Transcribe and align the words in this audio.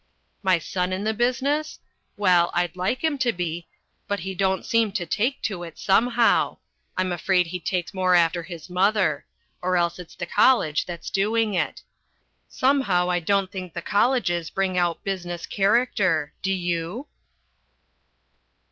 My 0.41 0.57
son 0.57 0.91
in 0.93 1.03
the 1.03 1.13
business? 1.13 1.77
Well, 2.17 2.49
I'd 2.55 2.75
like 2.75 3.03
him 3.03 3.19
to 3.19 3.31
be. 3.31 3.67
But 4.07 4.21
he 4.21 4.33
don't 4.33 4.65
seem 4.65 4.91
to 4.93 5.05
take 5.05 5.43
to 5.43 5.61
it 5.61 5.77
somehow 5.77 6.57
I'm 6.97 7.11
afraid 7.11 7.45
he 7.45 7.59
takes 7.59 7.93
more 7.93 8.15
after 8.15 8.41
his 8.41 8.67
mother; 8.67 9.27
or 9.61 9.77
else 9.77 9.99
it's 9.99 10.15
the 10.15 10.25
college 10.25 10.87
that's 10.87 11.11
doing 11.11 11.53
it. 11.53 11.83
Somehow, 12.49 13.11
I 13.11 13.19
don't 13.19 13.51
think 13.51 13.75
the 13.75 13.83
colleges 13.83 14.49
bring 14.49 14.75
out 14.75 15.03
business 15.03 15.45
character, 15.45 16.33
do 16.41 16.51
you? 16.51 17.05